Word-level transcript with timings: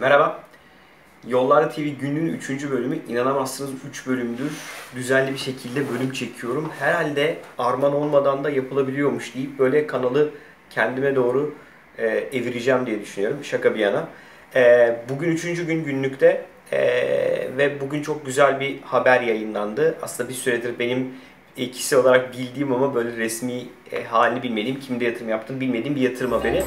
Merhaba. 0.00 0.40
Yollarda 1.28 1.68
TV 1.68 1.80
günün 1.80 2.26
3. 2.26 2.70
bölümü. 2.70 2.98
İnanamazsınız 3.08 3.70
3 3.90 4.06
bölümdür. 4.06 4.52
Düzenli 4.96 5.32
bir 5.32 5.38
şekilde 5.38 5.88
bölüm 5.90 6.12
çekiyorum. 6.12 6.72
Herhalde 6.78 7.36
arman 7.58 7.94
olmadan 7.94 8.44
da 8.44 8.50
yapılabiliyormuş 8.50 9.34
deyip 9.34 9.58
böyle 9.58 9.86
kanalı 9.86 10.30
kendime 10.70 11.16
doğru 11.16 11.54
e, 11.98 12.06
evireceğim 12.06 12.86
diye 12.86 13.00
düşünüyorum. 13.00 13.38
Şaka 13.44 13.74
bir 13.74 13.80
yana. 13.80 14.08
E, 14.54 14.96
bugün 15.08 15.30
3. 15.30 15.42
gün 15.42 15.84
günlükte 15.84 16.44
e, 16.72 16.78
ve 17.58 17.80
bugün 17.80 18.02
çok 18.02 18.26
güzel 18.26 18.60
bir 18.60 18.80
haber 18.82 19.20
yayınlandı. 19.20 19.98
Aslında 20.02 20.28
bir 20.28 20.34
süredir 20.34 20.78
benim 20.78 21.14
ikisi 21.56 21.96
olarak 21.96 22.32
bildiğim 22.32 22.72
ama 22.72 22.94
böyle 22.94 23.16
resmi 23.16 23.62
e, 23.92 24.04
halini 24.04 24.42
bilmediğim, 24.42 24.80
kimde 24.80 25.04
yatırım 25.04 25.28
yaptım 25.28 25.60
bilmediğim 25.60 25.96
bir 25.96 26.00
yatırım 26.00 26.32
haberi. 26.32 26.64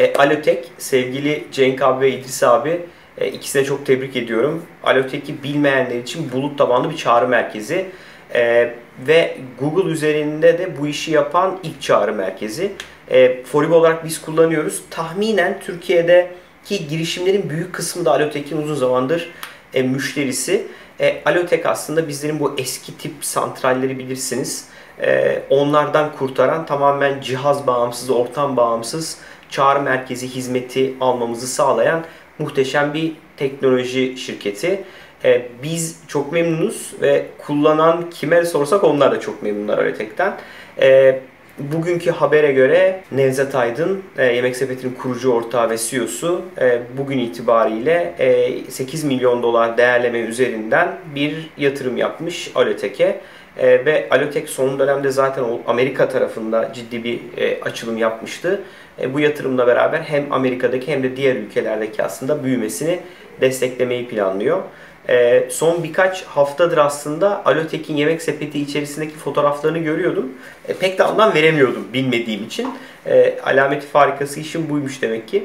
E, 0.00 0.12
Alotek, 0.12 0.72
sevgili 0.78 1.44
Cenk 1.52 1.82
abi 1.82 2.00
ve 2.04 2.10
İdris 2.10 2.42
abi 2.42 2.80
e, 3.18 3.28
ikisine 3.28 3.64
çok 3.64 3.86
tebrik 3.86 4.16
ediyorum. 4.16 4.62
Alotek'i 4.84 5.42
bilmeyenler 5.42 5.96
için 5.96 6.32
bulut 6.32 6.58
tabanlı 6.58 6.90
bir 6.90 6.96
çağrı 6.96 7.28
merkezi. 7.28 7.86
E, 8.34 8.74
ve 9.06 9.36
Google 9.60 9.90
üzerinde 9.90 10.58
de 10.58 10.78
bu 10.78 10.86
işi 10.86 11.10
yapan 11.10 11.58
ilk 11.62 11.82
çağrı 11.82 12.12
merkezi. 12.12 12.72
E, 13.10 13.44
Forib 13.44 13.72
olarak 13.72 14.04
biz 14.04 14.20
kullanıyoruz. 14.20 14.82
Tahminen 14.90 15.60
Türkiye'deki 15.60 16.88
girişimlerin 16.88 17.50
büyük 17.50 17.72
kısmı 17.72 18.04
da 18.04 18.10
Alotek'in 18.10 18.62
uzun 18.62 18.74
zamandır 18.74 19.30
e, 19.74 19.82
müşterisi. 19.82 20.66
E, 21.00 21.22
Alotek 21.24 21.66
aslında 21.66 22.08
bizlerin 22.08 22.40
bu 22.40 22.54
eski 22.58 22.98
tip 22.98 23.12
santralleri 23.20 23.98
bilirsiniz. 23.98 24.64
E, 25.02 25.42
onlardan 25.50 26.16
kurtaran 26.16 26.66
tamamen 26.66 27.20
cihaz 27.20 27.66
bağımsız, 27.66 28.10
ortam 28.10 28.56
bağımsız 28.56 29.18
çağrı 29.50 29.80
merkezi 29.80 30.28
hizmeti 30.28 30.94
almamızı 31.00 31.46
sağlayan 31.46 32.04
muhteşem 32.38 32.94
bir 32.94 33.12
teknoloji 33.36 34.16
şirketi. 34.16 34.84
Ee, 35.24 35.48
biz 35.62 36.00
çok 36.08 36.32
memnunuz 36.32 36.92
ve 37.00 37.26
kullanan 37.38 38.10
kime 38.10 38.44
sorsak 38.44 38.84
onlar 38.84 39.12
da 39.12 39.20
çok 39.20 39.42
memnunlar 39.42 39.78
Aletek'ten. 39.78 40.36
Ee, 40.80 41.20
bugünkü 41.58 42.10
habere 42.10 42.52
göre 42.52 43.00
Nevzat 43.12 43.54
Aydın, 43.54 44.02
e, 44.18 44.24
Yemek 44.24 44.56
Sepeti'nin 44.56 44.94
kurucu 44.94 45.32
ortağı 45.32 45.70
ve 45.70 45.78
CEO'su 45.78 46.42
e, 46.60 46.80
bugün 46.98 47.18
itibariyle 47.18 48.14
e, 48.18 48.70
8 48.70 49.04
milyon 49.04 49.42
dolar 49.42 49.78
değerleme 49.78 50.18
üzerinden 50.18 50.96
bir 51.14 51.50
yatırım 51.56 51.96
yapmış 51.96 52.50
Alotek'e. 52.54 53.20
E, 53.60 53.84
ve 53.84 54.08
Alotek 54.10 54.48
son 54.48 54.78
dönemde 54.78 55.10
zaten 55.10 55.44
Amerika 55.66 56.08
tarafında 56.08 56.72
ciddi 56.74 57.04
bir 57.04 57.20
e, 57.36 57.60
açılım 57.60 57.98
yapmıştı. 57.98 58.60
E, 59.00 59.14
bu 59.14 59.20
yatırımla 59.20 59.66
beraber 59.66 60.00
hem 60.00 60.32
Amerika'daki 60.32 60.92
hem 60.92 61.02
de 61.02 61.16
diğer 61.16 61.36
ülkelerdeki 61.36 62.02
aslında 62.02 62.44
büyümesini 62.44 63.00
desteklemeyi 63.40 64.08
planlıyor. 64.08 64.62
E, 65.08 65.46
son 65.50 65.84
birkaç 65.84 66.24
haftadır 66.24 66.78
aslında 66.78 67.44
Alotek'in 67.44 67.96
yemek 67.96 68.22
sepeti 68.22 68.60
içerisindeki 68.60 69.14
fotoğraflarını 69.14 69.78
görüyordum. 69.78 70.32
E, 70.68 70.74
pek 70.74 70.98
de 70.98 71.04
anlam 71.04 71.34
veremiyordum 71.34 71.88
bilmediğim 71.92 72.44
için. 72.44 72.68
E, 73.06 73.38
alameti 73.44 73.86
farikası 73.86 74.40
işim 74.40 74.70
buymuş 74.70 75.02
demek 75.02 75.28
ki. 75.28 75.44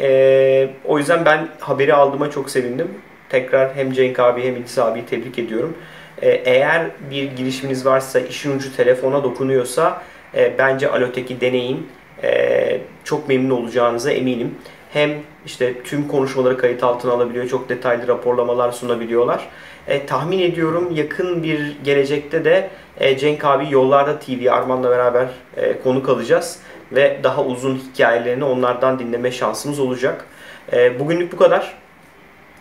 E, 0.00 0.68
o 0.84 0.98
yüzden 0.98 1.24
ben 1.24 1.48
haberi 1.58 1.94
aldığıma 1.94 2.30
çok 2.30 2.50
sevindim. 2.50 2.88
Tekrar 3.28 3.74
hem 3.74 3.92
Cenk 3.92 4.18
abi 4.18 4.42
hem 4.42 4.56
İdris 4.56 4.78
abiyi 4.78 5.06
tebrik 5.06 5.38
ediyorum. 5.38 5.76
E, 6.22 6.30
eğer 6.30 6.86
bir 7.10 7.22
girişiminiz 7.22 7.86
varsa, 7.86 8.20
işin 8.20 8.56
ucu 8.56 8.76
telefona 8.76 9.24
dokunuyorsa 9.24 10.02
e, 10.34 10.58
bence 10.58 10.90
Alotek'i 10.90 11.40
deneyin 11.40 11.88
e, 12.22 12.80
çok 13.04 13.28
memnun 13.28 13.62
olacağınıza 13.62 14.10
eminim. 14.10 14.54
Hem 14.92 15.10
işte 15.46 15.82
tüm 15.82 16.08
konuşmaları 16.08 16.58
kayıt 16.58 16.84
altına 16.84 17.12
alabiliyor, 17.12 17.48
çok 17.48 17.68
detaylı 17.68 18.08
raporlamalar 18.08 18.72
sunabiliyorlar. 18.72 19.48
E, 19.88 20.06
tahmin 20.06 20.38
ediyorum 20.38 20.92
yakın 20.94 21.42
bir 21.42 21.76
gelecekte 21.84 22.44
de 22.44 22.70
e, 23.00 23.18
Cenk 23.18 23.44
abi 23.44 23.66
Yollarda 23.70 24.18
TV 24.18 24.50
Arman'la 24.50 24.90
beraber 24.90 25.28
e, 25.56 25.78
konuk 25.82 26.08
alacağız. 26.08 26.58
Ve 26.92 27.20
daha 27.22 27.44
uzun 27.44 27.74
hikayelerini 27.76 28.44
onlardan 28.44 28.98
dinleme 28.98 29.30
şansımız 29.30 29.80
olacak. 29.80 30.24
E, 30.72 31.00
bugünlük 31.00 31.32
bu 31.32 31.36
kadar. 31.36 31.74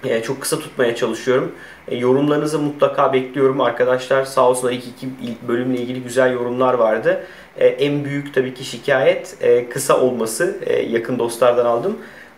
E, 0.03 0.21
çok 0.21 0.41
kısa 0.41 0.59
tutmaya 0.59 0.95
çalışıyorum. 0.95 1.51
E, 1.87 1.95
yorumlarınızı 1.95 2.59
mutlaka 2.59 3.13
bekliyorum. 3.13 3.61
Arkadaşlar 3.61 4.25
sağ 4.25 4.49
olsunlar 4.49 4.73
ilk 4.73 4.83
iki 4.87 5.07
bölümle 5.47 5.77
ilgili 5.77 6.03
güzel 6.03 6.33
yorumlar 6.33 6.73
vardı. 6.73 7.23
E, 7.57 7.67
en 7.67 8.05
büyük 8.05 8.33
tabii 8.33 8.53
ki 8.53 8.63
şikayet 8.63 9.37
kısa 9.69 9.99
olması. 10.01 10.55
Yakın 10.89 11.19
dostlardan 11.19 11.65
aldım. 11.65 11.97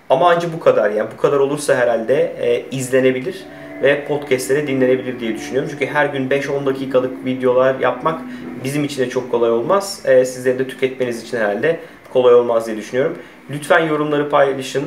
Ama 0.09 0.29
ancak 0.29 0.53
bu 0.53 0.59
kadar. 0.59 0.89
Yani 0.89 1.09
bu 1.17 1.21
kadar 1.21 1.37
olursa 1.37 1.75
herhalde 1.75 2.65
izlenebilir 2.71 3.43
ve 3.83 4.05
podcastlere 4.05 4.67
dinlenebilir 4.67 5.19
diye 5.19 5.35
düşünüyorum. 5.35 5.69
Çünkü 5.71 5.85
her 5.85 6.05
gün 6.05 6.29
5-10 6.29 6.65
dakikalık 6.65 7.25
videolar 7.25 7.79
yapmak 7.79 8.21
bizim 8.63 8.83
için 8.83 9.01
de 9.01 9.09
çok 9.09 9.31
kolay 9.31 9.51
olmaz. 9.51 10.01
Sizlerin 10.05 10.59
de 10.59 10.67
tüketmeniz 10.67 11.23
için 11.23 11.37
herhalde 11.37 11.79
kolay 12.13 12.35
olmaz 12.35 12.67
diye 12.67 12.77
düşünüyorum. 12.77 13.17
Lütfen 13.49 13.79
yorumları 13.79 14.29
paylaşın. 14.29 14.83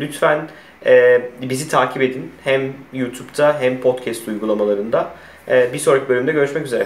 Lütfen 0.00 0.48
e, 0.86 1.22
bizi 1.42 1.68
takip 1.68 2.02
edin. 2.02 2.32
Hem 2.44 2.72
YouTube'da 2.92 3.60
hem 3.60 3.80
podcast 3.80 4.28
uygulamalarında. 4.28 5.10
E, 5.48 5.72
bir 5.72 5.78
sonraki 5.78 6.08
bölümde 6.08 6.32
görüşmek 6.32 6.66
üzere. 6.66 6.84